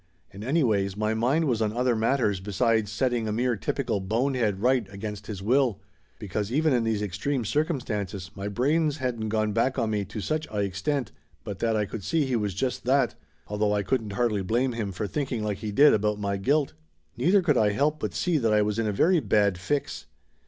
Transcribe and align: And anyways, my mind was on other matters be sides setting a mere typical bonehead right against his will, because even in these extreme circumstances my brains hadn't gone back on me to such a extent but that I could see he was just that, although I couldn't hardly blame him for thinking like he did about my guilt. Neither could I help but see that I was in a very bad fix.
And 0.33 0.43
anyways, 0.43 0.97
my 0.97 1.13
mind 1.13 1.45
was 1.45 1.61
on 1.61 1.73
other 1.77 1.95
matters 1.95 2.39
be 2.39 2.51
sides 2.53 2.91
setting 2.91 3.27
a 3.27 3.31
mere 3.31 3.55
typical 3.55 3.99
bonehead 3.99 4.59
right 4.59 4.91
against 4.91 5.27
his 5.27 5.43
will, 5.43 5.79
because 6.17 6.51
even 6.51 6.73
in 6.73 6.83
these 6.83 7.03
extreme 7.03 7.45
circumstances 7.45 8.31
my 8.33 8.47
brains 8.47 8.97
hadn't 8.97 9.29
gone 9.29 9.53
back 9.53 9.77
on 9.77 9.91
me 9.91 10.03
to 10.05 10.19
such 10.19 10.47
a 10.51 10.57
extent 10.61 11.11
but 11.43 11.59
that 11.59 11.75
I 11.75 11.85
could 11.85 12.03
see 12.03 12.25
he 12.25 12.35
was 12.35 12.55
just 12.55 12.83
that, 12.85 13.13
although 13.45 13.73
I 13.75 13.83
couldn't 13.83 14.13
hardly 14.13 14.41
blame 14.41 14.71
him 14.73 14.91
for 14.91 15.05
thinking 15.05 15.43
like 15.43 15.59
he 15.59 15.71
did 15.71 15.93
about 15.93 16.19
my 16.19 16.35
guilt. 16.37 16.73
Neither 17.15 17.43
could 17.43 17.55
I 17.59 17.71
help 17.71 17.99
but 17.99 18.15
see 18.15 18.39
that 18.39 18.51
I 18.51 18.63
was 18.63 18.79
in 18.79 18.87
a 18.87 18.91
very 18.91 19.19
bad 19.19 19.59
fix. 19.59 20.07